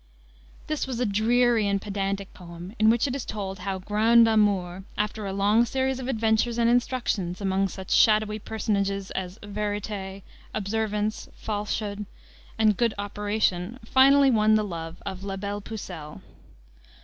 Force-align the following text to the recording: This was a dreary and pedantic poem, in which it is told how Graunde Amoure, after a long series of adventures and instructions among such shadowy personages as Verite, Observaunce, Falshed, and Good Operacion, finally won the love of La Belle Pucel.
This 0.65 0.87
was 0.87 0.99
a 0.99 1.05
dreary 1.05 1.67
and 1.67 1.79
pedantic 1.79 2.33
poem, 2.33 2.73
in 2.79 2.89
which 2.89 3.05
it 3.05 3.15
is 3.15 3.23
told 3.23 3.59
how 3.59 3.77
Graunde 3.77 4.27
Amoure, 4.29 4.83
after 4.97 5.27
a 5.27 5.31
long 5.31 5.63
series 5.63 5.99
of 5.99 6.07
adventures 6.07 6.57
and 6.57 6.67
instructions 6.67 7.39
among 7.39 7.67
such 7.67 7.91
shadowy 7.91 8.39
personages 8.39 9.11
as 9.11 9.37
Verite, 9.43 10.23
Observaunce, 10.55 11.29
Falshed, 11.35 12.07
and 12.57 12.77
Good 12.77 12.95
Operacion, 12.97 13.77
finally 13.85 14.31
won 14.31 14.55
the 14.55 14.63
love 14.63 15.03
of 15.05 15.23
La 15.23 15.37
Belle 15.37 15.61
Pucel. 15.61 16.21